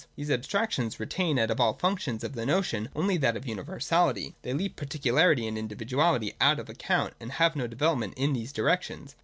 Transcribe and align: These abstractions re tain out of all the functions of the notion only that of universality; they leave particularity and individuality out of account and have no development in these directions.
These 0.15 0.31
abstractions 0.31 0.99
re 0.99 1.05
tain 1.05 1.37
out 1.37 1.51
of 1.51 1.59
all 1.59 1.73
the 1.73 1.79
functions 1.79 2.23
of 2.23 2.33
the 2.33 2.43
notion 2.43 2.89
only 2.95 3.17
that 3.17 3.37
of 3.37 3.45
universality; 3.45 4.33
they 4.41 4.51
leave 4.51 4.75
particularity 4.75 5.45
and 5.47 5.59
individuality 5.59 6.33
out 6.41 6.57
of 6.57 6.69
account 6.69 7.13
and 7.19 7.33
have 7.33 7.55
no 7.55 7.67
development 7.67 8.15
in 8.17 8.33
these 8.33 8.51
directions. 8.51 9.15